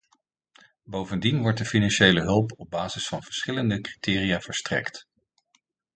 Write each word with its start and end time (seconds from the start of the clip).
Bovendien 0.83 1.41
wordt 1.41 1.57
de 1.57 1.65
financiële 1.65 2.21
hulp 2.21 2.53
op 2.55 2.69
basis 2.69 3.07
van 3.07 3.23
verschillende 3.23 3.81
criteria 3.81 4.39
verstrekt. 4.39 5.07